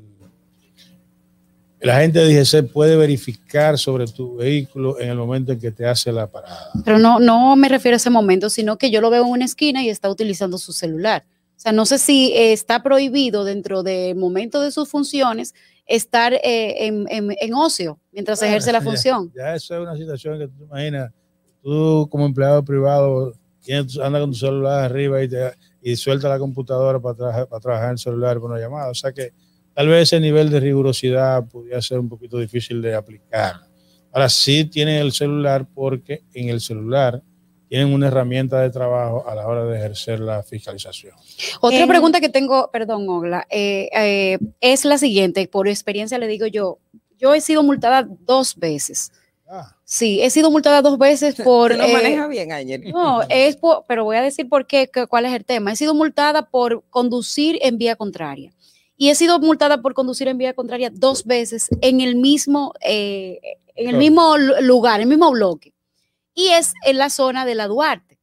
el, 1.80 1.90
agente 1.90 2.20
de 2.20 2.34
DGC 2.34 2.72
puede 2.72 2.96
verificar 2.96 3.78
sobre 3.78 4.08
tu 4.08 4.38
vehículo 4.38 5.00
en 5.00 5.10
el 5.10 5.18
momento 5.18 5.52
en 5.52 5.60
que 5.60 5.72
te 5.72 5.86
hace 5.86 6.12
la 6.12 6.28
parada. 6.28 6.70
Pero 6.84 7.00
no, 7.00 7.20
no 7.20 7.56
me 7.56 7.70
refiero 7.70 7.96
a 7.96 7.98
ese 7.98 8.10
momento, 8.10 8.50
sino 8.50 8.78
que 8.78 8.92
yo 8.92 9.02
lo 9.02 9.10
veo 9.10 9.24
en 9.24 9.32
una 9.32 9.46
esquina 9.46 9.84
y 9.84 9.90
está 9.90 10.10
utilizando 10.10 10.58
su 10.58 10.74
celular. 10.74 11.26
O 11.56 11.60
sea, 11.60 11.72
no 11.72 11.86
sé 11.86 12.00
si 12.00 12.34
está 12.36 12.84
prohibido 12.84 13.46
dentro 13.46 13.84
del 13.84 14.16
momento 14.16 14.62
de 14.62 14.72
sus 14.72 14.90
funciones 14.90 15.54
estar 15.86 16.34
eh, 16.34 16.88
en, 16.88 17.06
en, 17.10 17.36
en, 17.40 17.54
ocio 17.54 18.00
mientras 18.12 18.40
bueno, 18.40 18.52
ejerce 18.52 18.72
la 18.72 18.80
ya, 18.80 18.84
función. 18.84 19.32
Ya, 19.36 19.56
eso 19.56 19.76
es 19.76 19.82
una 19.82 19.96
situación 19.96 20.40
que 20.40 20.48
tú 20.48 20.64
imaginas 20.64 21.12
tú 21.66 22.08
como 22.12 22.26
empleado 22.28 22.64
privado 22.64 23.34
tienes, 23.62 23.98
anda 23.98 24.20
con 24.20 24.32
tu 24.32 24.38
celular 24.38 24.84
arriba 24.84 25.24
y, 25.24 25.28
te, 25.28 25.52
y 25.86 25.96
suelta 25.96 26.28
la 26.28 26.40
computadora 26.40 27.00
para, 27.00 27.16
tra 27.16 27.46
para 27.46 27.60
trabajar 27.60 27.86
en 27.86 27.92
el 27.92 27.98
celular 28.00 28.40
con 28.40 28.52
una 28.52 28.60
llamada. 28.60 28.90
O 28.90 28.96
sea 28.96 29.14
que 29.14 29.34
tal 29.72 29.88
vez 29.88 30.02
ese 30.02 30.20
nivel 30.20 30.50
de 30.50 30.60
rigurosidad 30.60 31.48
podría 31.48 31.80
ser 31.80 32.00
un 32.00 32.10
poquito 32.10 32.40
difícil 32.40 32.82
de 32.82 32.96
aplicar. 32.96 33.58
Ahora 34.12 34.28
sí 34.28 34.66
tienen 34.66 34.96
el 34.96 35.12
celular 35.12 35.68
porque 35.72 36.24
en 36.34 36.50
el 36.50 36.60
celular 36.60 37.22
tienen 37.70 37.94
una 37.94 38.08
herramienta 38.08 38.62
de 38.62 38.72
trabajo 38.72 39.30
a 39.30 39.36
la 39.36 39.48
hora 39.48 39.64
de 39.66 39.78
ejercer 39.78 40.20
la 40.20 40.42
fiscalización. 40.42 41.14
Otra 41.62 41.84
eh, 41.84 41.88
pregunta 41.88 42.20
que 42.20 42.30
tengo, 42.30 42.72
perdón, 42.72 43.08
Ogla, 43.08 43.46
eh, 43.52 43.88
eh, 43.96 44.40
es 44.62 44.86
la 44.86 44.98
siguiente. 44.98 45.48
Por 45.48 45.68
experiencia 45.68 46.18
le 46.18 46.26
digo 46.28 46.48
yo, 46.48 46.80
yo 47.20 47.36
he 47.36 47.42
sido 47.42 47.62
multada 47.62 48.08
dos 48.26 48.56
veces 48.56 49.12
Ah. 49.48 49.75
Sí, 49.88 50.20
he 50.22 50.32
sido 50.32 50.50
multada 50.50 50.82
dos 50.82 50.98
veces 50.98 51.36
por. 51.44 51.78
no 51.78 51.84
eh, 51.84 51.94
maneja 51.94 52.28
bien 52.28 52.52
ayer. 52.52 52.82
No, 52.92 53.22
es 53.30 53.56
por, 53.56 53.86
pero 53.88 54.04
voy 54.04 54.18
a 54.18 54.22
decir 54.22 54.50
por 54.50 54.66
qué, 54.66 54.90
cuál 55.08 55.26
es 55.26 55.34
el 55.34 55.46
tema. 55.46 55.72
He 55.72 55.76
sido 55.76 55.94
multada 55.94 56.50
por 56.50 56.84
conducir 56.90 57.60
en 57.62 57.78
vía 57.78 57.96
contraria. 57.96 58.52
Y 58.98 59.10
he 59.10 59.16
sido 59.16 59.40
multada 59.40 59.82
por 59.82 59.94
conducir 59.94 60.28
en 60.28 60.38
vía 60.38 60.54
contraria 60.54 60.90
dos 60.92 61.26
veces 61.26 61.68
en 61.82 62.02
el 62.02 62.16
mismo, 62.16 62.74
eh, 62.82 63.40
en 63.76 63.90
el 63.90 63.98
mismo 63.98 64.38
lugar, 64.38 65.02
en 65.02 65.04
el 65.04 65.10
mismo 65.10 65.32
bloque. 65.32 65.74
Y 66.34 66.48
es 66.48 66.74
en 66.86 66.98
la 66.98 67.10
zona 67.10 67.46
de 67.46 67.56
la 67.56 67.68
Duarte. 67.68 68.18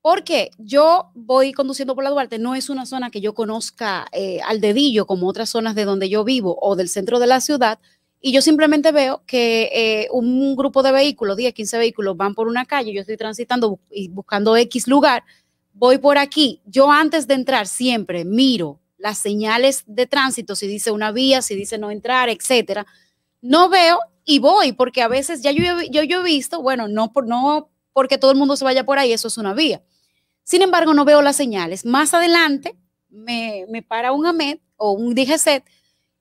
Porque 0.00 0.50
yo 0.58 1.10
voy 1.14 1.52
conduciendo 1.52 1.94
por 1.94 2.04
la 2.04 2.10
Duarte, 2.10 2.38
no 2.38 2.54
es 2.54 2.68
una 2.68 2.84
zona 2.84 3.10
que 3.10 3.20
yo 3.20 3.34
conozca 3.34 4.06
eh, 4.12 4.40
al 4.46 4.60
dedillo 4.60 5.06
como 5.06 5.28
otras 5.28 5.50
zonas 5.50 5.74
de 5.74 5.84
donde 5.84 6.08
yo 6.08 6.24
vivo 6.24 6.58
o 6.60 6.76
del 6.76 6.88
centro 6.88 7.18
de 7.18 7.26
la 7.26 7.40
ciudad, 7.40 7.78
y 8.26 8.32
yo 8.32 8.40
simplemente 8.40 8.90
veo 8.90 9.22
que 9.26 9.68
eh, 9.70 10.08
un 10.10 10.56
grupo 10.56 10.82
de 10.82 10.92
vehículos, 10.92 11.36
10, 11.36 11.52
15 11.52 11.76
vehículos, 11.76 12.16
van 12.16 12.34
por 12.34 12.48
una 12.48 12.64
calle, 12.64 12.90
yo 12.94 13.02
estoy 13.02 13.18
transitando 13.18 13.78
y 13.90 14.08
buscando 14.08 14.56
X 14.56 14.88
lugar, 14.88 15.24
voy 15.74 15.98
por 15.98 16.16
aquí. 16.16 16.62
Yo 16.64 16.90
antes 16.90 17.26
de 17.26 17.34
entrar 17.34 17.66
siempre 17.66 18.24
miro 18.24 18.80
las 18.96 19.18
señales 19.18 19.84
de 19.86 20.06
tránsito, 20.06 20.56
si 20.56 20.66
dice 20.66 20.90
una 20.90 21.12
vía, 21.12 21.42
si 21.42 21.54
dice 21.54 21.76
no 21.76 21.90
entrar, 21.90 22.30
etcétera. 22.30 22.86
No 23.42 23.68
veo 23.68 23.98
y 24.24 24.38
voy, 24.38 24.72
porque 24.72 25.02
a 25.02 25.08
veces 25.08 25.42
ya 25.42 25.50
yo, 25.50 25.62
yo, 25.90 26.02
yo 26.02 26.20
he 26.20 26.24
visto, 26.24 26.62
bueno, 26.62 26.88
no, 26.88 27.12
por, 27.12 27.28
no 27.28 27.68
porque 27.92 28.16
todo 28.16 28.30
el 28.30 28.38
mundo 28.38 28.56
se 28.56 28.64
vaya 28.64 28.86
por 28.86 28.98
ahí, 28.98 29.12
eso 29.12 29.28
es 29.28 29.36
una 29.36 29.52
vía. 29.52 29.82
Sin 30.44 30.62
embargo, 30.62 30.94
no 30.94 31.04
veo 31.04 31.20
las 31.20 31.36
señales. 31.36 31.84
Más 31.84 32.14
adelante 32.14 32.74
me, 33.10 33.66
me 33.68 33.82
para 33.82 34.12
un 34.12 34.24
AMED 34.24 34.60
o 34.76 34.92
un 34.92 35.14
DGCET 35.14 35.62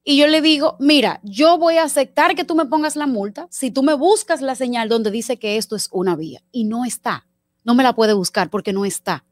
y 0.06 0.18
yo 0.18 0.28
le 0.28 0.42
digo, 0.42 0.76
mira, 0.80 1.22
yo 1.24 1.58
voy 1.58 1.78
a 1.78 1.84
aceptar 1.84 2.36
que 2.36 2.44
tú 2.44 2.56
me 2.56 2.66
pongas 2.66 2.98
la 2.98 3.08
multa 3.08 3.48
si 3.50 3.72
tú 3.72 3.84
me 3.84 3.94
buscas 3.94 4.42
la 4.42 4.56
señal 4.56 4.90
donde 4.90 5.12
dice 5.12 5.38
que 5.38 5.58
esto 5.58 5.78
es 5.78 5.88
una 5.92 6.18
vía. 6.18 6.42
Y 6.52 6.66
no 6.66 6.84
está. 6.84 7.26
No 7.64 7.74
me 7.74 7.84
la 7.84 7.96
puede 7.96 8.12
buscar 8.12 8.50
porque 8.50 8.74
no 8.74 8.84
está. 8.84 9.24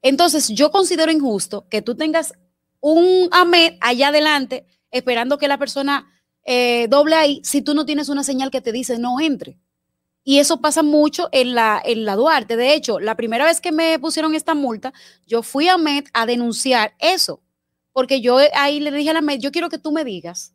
Entonces, 0.00 0.48
yo 0.48 0.70
considero 0.70 1.12
injusto 1.12 1.66
que 1.68 1.82
tú 1.82 1.94
tengas 1.94 2.32
un 2.80 3.28
AMED 3.32 3.74
allá 3.80 4.08
adelante 4.08 4.64
esperando 4.90 5.36
que 5.36 5.48
la 5.48 5.58
persona 5.58 6.10
eh, 6.44 6.86
doble 6.88 7.14
ahí 7.14 7.42
si 7.44 7.60
tú 7.60 7.74
no 7.74 7.84
tienes 7.84 8.08
una 8.08 8.24
señal 8.24 8.50
que 8.50 8.62
te 8.62 8.72
dice 8.72 8.98
no 8.98 9.20
entre. 9.20 9.58
Y 10.24 10.38
eso 10.38 10.62
pasa 10.62 10.82
mucho 10.82 11.28
en 11.32 11.54
la, 11.54 11.82
en 11.84 12.06
la 12.06 12.16
Duarte. 12.16 12.56
De 12.56 12.72
hecho, 12.72 12.98
la 12.98 13.16
primera 13.16 13.44
vez 13.44 13.60
que 13.60 13.72
me 13.72 13.98
pusieron 13.98 14.34
esta 14.34 14.54
multa, 14.54 14.94
yo 15.26 15.42
fui 15.42 15.68
a 15.68 15.76
MED 15.76 16.04
a 16.14 16.24
denunciar 16.24 16.94
eso 16.98 17.42
porque 17.98 18.20
yo 18.20 18.38
ahí 18.54 18.78
le 18.78 18.92
dije 18.92 19.10
a 19.10 19.12
la 19.12 19.22
MED, 19.22 19.40
yo 19.40 19.50
quiero 19.50 19.68
que 19.68 19.76
tú 19.76 19.90
me 19.90 20.04
digas 20.04 20.54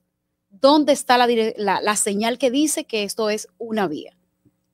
dónde 0.49 0.93
está 0.93 1.17
la, 1.17 1.27
la, 1.57 1.81
la, 1.81 1.95
señal 1.97 2.37
que 2.37 2.49
dice 2.49 2.85
que 2.85 3.03
esto 3.03 3.29
es 3.29 3.49
una 3.57 3.85
vía. 3.85 4.15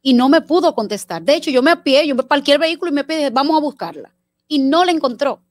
Y 0.03 0.13
no 0.13 0.29
me 0.29 0.41
pudo 0.41 0.75
contestar. 0.75 1.23
De 1.23 1.33
hecho, 1.33 1.49
yo 1.49 1.63
me 1.63 1.71
apié, 1.71 2.05
yo 2.05 2.13
me 2.13 2.57
vehículo 2.59 2.91
y 2.91 2.93
me 2.93 3.03
pide, 3.03 3.31
vamos 3.31 3.57
a 3.57 3.59
buscarla. 3.59 4.15
Y 4.47 4.59
no 4.59 4.85
la 4.85 4.91
encontró. 4.91 5.41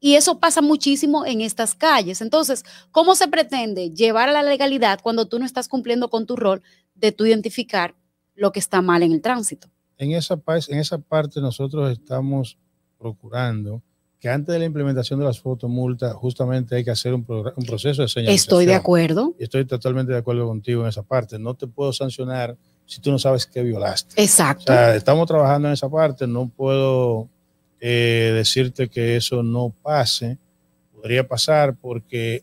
Y 0.00 0.14
eso 0.14 0.38
pasa 0.38 0.62
muchísimo 0.62 1.26
en 1.26 1.42
estas 1.42 1.74
calles. 1.74 2.22
Entonces, 2.22 2.64
¿cómo 2.90 3.16
se 3.16 3.28
pretende 3.28 3.90
llevar 3.90 4.30
a 4.30 4.32
la 4.32 4.42
legalidad 4.42 5.00
cuando 5.02 5.28
tú 5.28 5.38
no 5.38 5.44
estás 5.44 5.68
cumpliendo 5.68 6.08
con 6.08 6.24
tu 6.24 6.36
rol 6.36 6.62
de 6.94 7.12
tú 7.12 7.26
identificar 7.26 7.94
lo 8.34 8.50
que 8.50 8.60
está 8.60 8.80
mal 8.80 9.02
en 9.02 9.12
el 9.12 9.20
tránsito? 9.20 9.68
En 9.98 10.12
esa, 10.12 10.40
en 10.68 10.78
esa 10.78 10.96
parte 10.96 11.38
nosotros 11.38 11.92
estamos 11.92 12.56
procurando 12.96 13.82
que 14.20 14.28
antes 14.28 14.52
de 14.52 14.58
la 14.58 14.64
implementación 14.64 15.18
de 15.18 15.26
las 15.26 15.40
fotomultas, 15.40 16.14
justamente 16.14 16.76
hay 16.76 16.84
que 16.84 16.90
hacer 16.90 17.12
un, 17.14 17.24
un, 17.28 17.66
proceso 17.66 18.02
de 18.02 18.08
señalización. 18.08 18.34
Estoy 18.34 18.66
de 18.66 18.74
acuerdo. 18.74 19.34
Estoy 19.38 19.64
totalmente 19.66 20.12
de 20.12 20.18
acuerdo 20.18 20.46
contigo 20.46 20.82
en 20.82 20.88
esa 20.88 21.02
parte. 21.02 21.38
No 21.38 21.54
te 21.54 21.66
puedo 21.66 21.92
sancionar 21.92 22.56
si 22.86 23.00
tú 23.00 23.10
no 23.10 23.18
sabes 23.18 23.46
qué 23.46 23.62
violaste. 23.62 24.20
Exacto. 24.20 24.72
O 24.72 24.74
sea, 24.74 24.94
estamos 24.94 25.26
trabajando 25.26 25.68
en 25.68 25.74
esa 25.74 25.88
parte. 25.88 26.26
No 26.26 26.48
puedo 26.48 27.28
eh, 27.80 28.32
decirte 28.34 28.88
que 28.88 29.16
eso 29.16 29.42
no 29.42 29.74
pase. 29.82 30.38
Podría 30.94 31.26
pasar 31.26 31.76
porque 31.76 32.42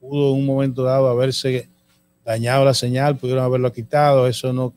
pudo 0.00 0.32
en 0.32 0.40
un 0.40 0.46
momento 0.46 0.82
dado 0.82 1.08
haberse 1.08 1.68
dañado 2.24 2.64
la 2.64 2.74
señal, 2.74 3.16
pudieron 3.16 3.44
haberlo 3.44 3.72
quitado, 3.72 4.26
eso 4.26 4.52
no, 4.52 4.72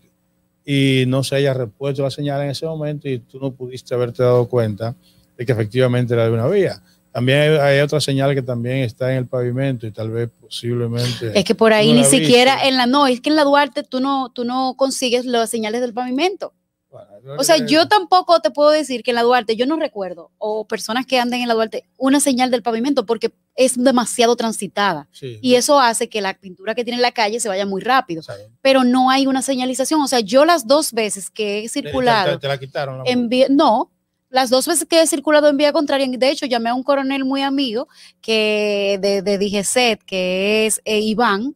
y 0.65 1.06
no 1.08 1.24
se 1.24 1.36
haya 1.36 1.54
repuesto 1.54 2.01
la 2.01 2.12
señal 2.12 2.42
en 2.42 2.50
ese 2.50 2.65
momento 2.65 3.08
y 3.08 3.20
tú 3.20 3.39
no 3.39 3.51
pudiste 3.51 3.94
haberte 3.94 4.24
dado 4.24 4.48
cuenta 4.48 4.96
de 5.38 5.46
que 5.46 5.51
efectivamente 5.51 6.13
era 6.13 6.25
de 6.25 6.32
una 6.32 6.48
vía. 6.48 6.82
También 7.12 7.39
hay, 7.39 7.50
hay, 7.50 7.80
otra 7.80 8.01
señal 8.01 8.36
que 8.36 8.42
también 8.42 8.80
está 8.80 9.10
en 9.12 9.20
el 9.20 9.25
pavimento 9.25 9.88
y 9.88 9.92
tal 9.92 10.12
vez 10.12 10.30
posiblemente. 10.42 11.32
Es 11.34 11.46
que 11.46 11.56
por 11.56 11.72
ahí 11.72 11.94
no 11.94 12.00
ni 12.00 12.04
siquiera 12.04 12.68
en 12.68 12.75
la 12.75 12.88
no, 12.88 13.08
es 13.08 13.22
que 13.22 13.30
en 13.30 13.38
la 13.38 13.46
Duarte 13.46 13.84
tú 13.84 14.01
no, 14.01 14.32
tú 14.34 14.44
no 14.44 14.75
consigues 14.75 15.25
las 15.25 15.50
señales 15.50 15.80
del 15.80 15.94
pavimento. 15.94 16.54
Bueno, 16.92 17.10
o 17.38 17.44
sea, 17.44 17.58
yo 17.58 17.88
tampoco 17.88 18.39
te 18.39 18.51
puedo 18.51 18.70
decir 18.70 19.01
que 19.01 19.12
en 19.12 19.15
la 19.15 19.24
Duarte, 19.24 19.56
yo 19.56 19.65
no 19.65 19.77
recuerdo, 19.77 20.32
o 20.38 20.65
personas 20.65 21.06
que 21.06 21.20
anden 21.20 21.42
en 21.42 21.48
la 21.48 21.54
Duarte, 21.54 21.86
una 21.98 22.20
señal 22.20 22.51
del 22.51 22.63
pavimento 22.63 23.06
porque 23.06 23.34
es 23.56 23.82
demasiado 23.82 24.36
transitada. 24.36 25.08
Sí, 25.12 25.39
y 25.42 25.56
eso 25.56 25.80
hace 25.80 26.10
que 26.10 26.22
la 26.22 26.34
pintura 26.34 26.75
que 26.75 26.84
tiene 26.84 26.98
en 26.98 27.01
la 27.01 27.12
calle 27.12 27.39
se 27.39 27.50
vaya 27.50 27.65
muy 27.65 27.82
rápido. 27.82 28.22
Sí. 28.22 28.32
Pero 28.62 28.84
no 28.84 29.10
hay 29.10 29.27
una 29.27 29.42
señalización. 29.42 30.01
O 30.01 30.08
sea, 30.08 30.20
yo 30.20 30.46
las 30.46 30.68
dos 30.68 30.92
veces 30.94 31.30
que 31.30 31.63
he 31.63 31.70
circulado. 31.70 32.32
¿Te, 32.32 32.36
te, 32.36 32.42
te 32.42 32.48
la 32.48 32.58
quitaron? 32.58 32.98
La 33.00 33.04
en, 33.06 33.30
no, 33.50 33.92
las 34.36 34.50
dos 34.50 34.68
veces 34.68 34.86
que 34.86 35.01
he 35.01 35.08
circulado 35.08 35.48
en 35.48 35.56
vía 35.56 35.72
contraria, 35.72 36.06
de 36.10 36.30
hecho 36.30 36.46
llamé 36.46 36.70
a 36.70 36.74
un 36.74 36.84
coronel 36.84 37.24
muy 37.24 37.42
amigo 37.42 37.88
que 38.22 39.00
de, 39.01 39.22
de 39.22 39.98
que 40.06 40.65
es 40.65 40.82
eh, 40.84 41.00
Iván, 41.00 41.56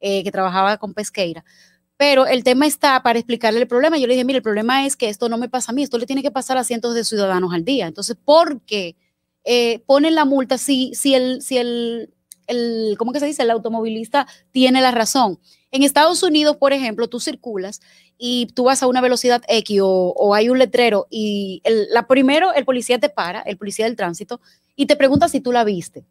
eh, 0.00 0.24
que 0.24 0.32
trabajaba 0.32 0.78
con 0.78 0.94
Pesqueira. 0.94 1.44
Pero 1.98 2.26
el 2.26 2.44
tema 2.44 2.66
está 2.66 3.02
para 3.02 3.18
explicarle 3.18 3.60
el 3.60 3.68
problema. 3.68 3.98
Yo 3.98 4.06
le 4.06 4.14
dije, 4.14 4.24
mire, 4.24 4.38
el 4.38 4.42
problema 4.42 4.86
es 4.86 4.96
que 4.96 5.10
esto 5.10 5.28
no 5.28 5.36
me 5.36 5.50
pasa 5.50 5.70
a 5.70 5.74
mí, 5.74 5.82
esto 5.82 5.98
le 5.98 6.06
tiene 6.06 6.22
que 6.22 6.30
pasar 6.30 6.56
a 6.56 6.64
cientos 6.64 6.94
de 6.94 7.04
ciudadanos 7.04 7.52
al 7.52 7.66
día. 7.66 7.86
Entonces, 7.86 8.16
¿por 8.24 8.62
qué 8.62 8.96
eh, 9.44 9.80
ponen 9.84 10.14
la 10.14 10.24
multa 10.24 10.56
si, 10.56 10.94
si, 10.94 11.14
el, 11.14 11.42
si 11.42 11.58
el, 11.58 12.14
el, 12.46 12.94
¿cómo 12.96 13.12
que 13.12 13.20
se 13.20 13.26
dice? 13.26 13.42
El 13.42 13.50
automovilista 13.50 14.26
tiene 14.50 14.80
la 14.80 14.92
razón. 14.92 15.40
En 15.70 15.82
Estados 15.82 16.22
Unidos, 16.22 16.56
por 16.56 16.72
ejemplo, 16.72 17.08
tú 17.08 17.20
circulas 17.20 17.80
y 18.16 18.46
tú 18.54 18.64
vas 18.64 18.82
a 18.82 18.86
una 18.86 19.00
velocidad 19.00 19.42
X 19.48 19.80
o, 19.82 20.34
hay 20.34 20.48
un 20.48 20.58
letrero 20.58 21.06
y 21.10 21.60
el, 21.64 21.88
la 21.90 22.06
primero 22.06 22.54
el 22.54 22.64
policía 22.64 22.98
te 22.98 23.08
para, 23.08 23.40
el 23.42 23.58
policía 23.58 23.84
del 23.84 23.96
tránsito, 23.96 24.40
y 24.76 24.86
te 24.86 24.96
pregunta 24.96 25.28
si 25.28 25.40
tú 25.40 25.52
la 25.52 25.64
viste. 25.64 26.06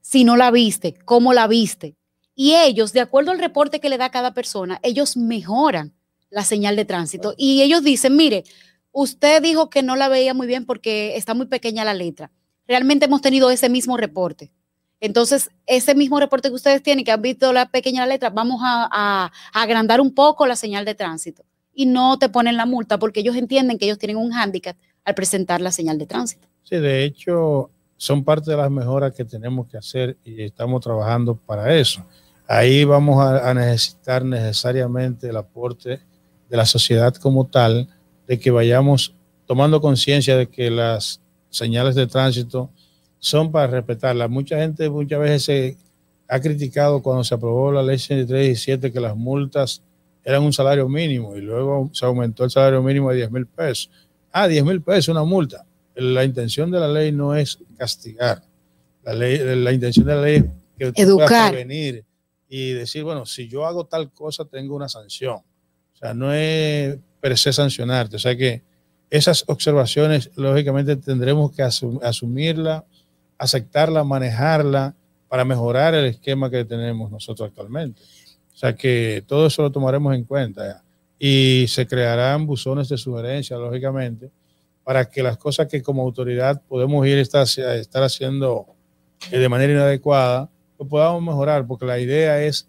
Si 0.00 0.24
no 0.24 0.36
la 0.36 0.50
viste, 0.50 0.94
cómo 1.04 1.32
la 1.32 1.46
viste. 1.46 1.96
Y 2.34 2.54
ellos, 2.54 2.92
de 2.92 3.00
acuerdo 3.00 3.30
al 3.30 3.38
reporte 3.38 3.80
que 3.80 3.88
le 3.88 3.98
da 3.98 4.10
cada 4.10 4.34
persona, 4.34 4.80
ellos 4.82 5.16
mejoran 5.16 5.92
la 6.30 6.44
señal 6.44 6.76
de 6.76 6.84
tránsito. 6.84 7.34
Y 7.36 7.62
ellos 7.62 7.84
dicen, 7.84 8.16
mire, 8.16 8.44
usted 8.90 9.42
dijo 9.42 9.68
que 9.68 9.82
no 9.82 9.96
la 9.96 10.08
veía 10.08 10.32
muy 10.32 10.46
bien 10.46 10.64
porque 10.64 11.16
está 11.16 11.34
muy 11.34 11.46
pequeña 11.46 11.84
la 11.84 11.94
letra. 11.94 12.30
Realmente 12.66 13.06
hemos 13.06 13.20
tenido 13.20 13.50
ese 13.50 13.68
mismo 13.68 13.96
reporte. 13.96 14.50
Entonces, 15.02 15.50
ese 15.66 15.96
mismo 15.96 16.20
reporte 16.20 16.48
que 16.48 16.54
ustedes 16.54 16.80
tienen, 16.80 17.04
que 17.04 17.10
han 17.10 17.20
visto 17.20 17.52
la 17.52 17.68
pequeña 17.68 18.06
letra, 18.06 18.30
vamos 18.30 18.60
a, 18.62 19.32
agrandar 19.52 20.00
un 20.00 20.14
poco 20.14 20.46
la 20.46 20.54
señal 20.54 20.84
de 20.84 20.94
tránsito. 20.94 21.42
Y 21.74 21.86
no 21.86 22.20
te 22.20 22.28
ponen 22.28 22.56
la 22.56 22.66
multa 22.66 23.00
porque 23.00 23.18
ellos 23.18 23.34
entienden 23.34 23.78
que 23.78 23.86
ellos 23.86 23.98
tienen 23.98 24.16
un 24.16 24.30
hándicap 24.30 24.76
al 25.04 25.14
presentar 25.16 25.60
la 25.60 25.72
señal 25.72 25.98
de 25.98 26.06
tránsito. 26.06 26.46
Sí, 26.62 26.76
de 26.76 27.02
hecho, 27.02 27.72
son 27.96 28.22
parte 28.22 28.52
de 28.52 28.56
las 28.56 28.70
mejoras 28.70 29.12
que 29.12 29.24
tenemos 29.24 29.66
que 29.66 29.76
hacer 29.76 30.16
y 30.24 30.44
estamos 30.44 30.80
trabajando 30.80 31.34
para 31.34 31.76
eso. 31.76 32.06
Ahí 32.46 32.84
vamos 32.84 33.24
a 33.24 33.52
necesitar 33.54 34.24
necesariamente 34.24 35.28
el 35.28 35.36
aporte 35.36 35.98
de 36.48 36.56
la 36.56 36.64
sociedad 36.64 37.12
como 37.16 37.48
tal, 37.48 37.88
de 38.28 38.38
que 38.38 38.52
vayamos 38.52 39.16
tomando 39.46 39.80
conciencia 39.80 40.36
de 40.36 40.48
que 40.48 40.70
las 40.70 41.20
señales 41.50 41.96
de 41.96 42.06
tránsito 42.06 42.70
son 43.22 43.52
para 43.52 43.68
respetarla. 43.68 44.26
Mucha 44.26 44.58
gente 44.58 44.90
muchas 44.90 45.20
veces 45.20 45.44
se 45.44 45.76
ha 46.26 46.40
criticado 46.40 47.00
cuando 47.00 47.22
se 47.22 47.34
aprobó 47.34 47.70
la 47.70 47.80
ley 47.80 47.96
6317 47.96 48.92
que 48.92 48.98
las 48.98 49.16
multas 49.16 49.80
eran 50.24 50.42
un 50.42 50.52
salario 50.52 50.88
mínimo 50.88 51.36
y 51.36 51.40
luego 51.40 51.88
se 51.92 52.04
aumentó 52.04 52.42
el 52.42 52.50
salario 52.50 52.82
mínimo 52.82 53.10
a 53.10 53.12
10 53.12 53.30
mil 53.30 53.46
pesos. 53.46 53.90
Ah, 54.32 54.48
10 54.48 54.64
mil 54.64 54.82
pesos, 54.82 55.08
una 55.08 55.22
multa. 55.22 55.64
La 55.94 56.24
intención 56.24 56.70
de 56.72 56.80
la 56.80 56.88
ley 56.88 57.12
no 57.12 57.36
es 57.36 57.58
castigar. 57.76 58.42
La, 59.04 59.14
ley, 59.14 59.38
la 59.38 59.72
intención 59.72 60.04
de 60.04 60.14
la 60.16 60.22
ley 60.22 60.44
es 60.78 60.92
que 60.92 61.02
Educar. 61.02 61.52
prevenir 61.52 62.04
y 62.48 62.72
decir, 62.72 63.04
bueno, 63.04 63.24
si 63.24 63.46
yo 63.46 63.64
hago 63.66 63.86
tal 63.86 64.10
cosa, 64.10 64.44
tengo 64.44 64.74
una 64.74 64.88
sanción. 64.88 65.36
O 65.36 65.96
sea, 65.96 66.12
no 66.12 66.32
es 66.32 66.98
per 67.20 67.38
se 67.38 67.52
sancionarte. 67.52 68.16
O 68.16 68.18
sea 68.18 68.36
que 68.36 68.62
esas 69.10 69.44
observaciones, 69.46 70.32
lógicamente, 70.34 70.96
tendremos 70.96 71.52
que 71.52 71.62
asumirla 71.62 72.84
aceptarla, 73.42 74.04
manejarla 74.04 74.94
para 75.28 75.44
mejorar 75.44 75.94
el 75.94 76.04
esquema 76.06 76.48
que 76.48 76.64
tenemos 76.64 77.10
nosotros 77.10 77.48
actualmente. 77.48 78.00
O 78.02 78.56
sea 78.56 78.74
que 78.76 79.24
todo 79.26 79.46
eso 79.46 79.62
lo 79.62 79.72
tomaremos 79.72 80.14
en 80.14 80.24
cuenta 80.24 80.84
y 81.18 81.66
se 81.68 81.86
crearán 81.86 82.46
buzones 82.46 82.88
de 82.88 82.96
sugerencia, 82.96 83.56
lógicamente, 83.56 84.30
para 84.84 85.08
que 85.08 85.22
las 85.22 85.36
cosas 85.38 85.66
que 85.66 85.82
como 85.82 86.02
autoridad 86.02 86.62
podemos 86.68 87.04
ir 87.06 87.18
a 87.18 87.74
estar 87.74 88.02
haciendo 88.02 88.66
eh, 89.30 89.38
de 89.38 89.48
manera 89.48 89.72
inadecuada, 89.72 90.48
lo 90.78 90.86
podamos 90.86 91.22
mejorar, 91.22 91.66
porque 91.66 91.86
la 91.86 91.98
idea 91.98 92.40
es 92.42 92.68